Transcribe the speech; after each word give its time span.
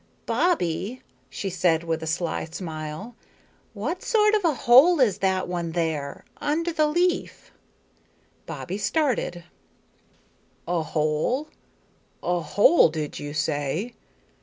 "Bobbie," 0.25 1.03
she 1.29 1.51
said 1.51 1.83
with 1.83 2.01
a 2.01 2.07
sly 2.07 2.45
smile, 2.45 3.13
"what 3.75 4.01
sort 4.01 4.33
of 4.33 4.43
a 4.43 4.53
hole 4.55 4.99
is 4.99 5.19
that 5.19 5.47
one 5.47 5.73
there, 5.73 6.25
under 6.37 6.73
the 6.73 6.87
leaf?" 6.87 7.51
Bobbie 8.47 8.79
started. 8.79 9.43
"A 10.67 10.81
hole? 10.81 11.49
A 12.23 12.39
hole, 12.41 12.89
did 12.89 13.19
you 13.19 13.35
say? 13.35 13.93